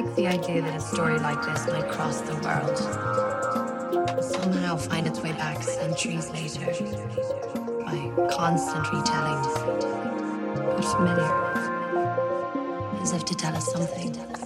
like 0.00 0.14
the 0.14 0.28
idea 0.28 0.62
that 0.62 0.76
a 0.76 0.80
story 0.80 1.18
like 1.18 1.44
this 1.44 1.66
might 1.66 1.88
cross 1.88 2.20
the 2.20 2.36
world, 2.36 2.78
somehow 4.22 4.76
find 4.76 5.08
its 5.08 5.20
way 5.20 5.32
back 5.32 5.60
centuries 5.60 6.30
later 6.30 6.66
by 7.84 8.28
constant 8.30 8.84
retellings, 8.86 9.54
but 10.54 10.84
familiar, 10.84 11.34
as 13.02 13.12
if 13.12 13.24
to 13.24 13.34
tell 13.34 13.56
us 13.56 13.72
something. 13.72 14.37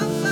love. 0.00 0.29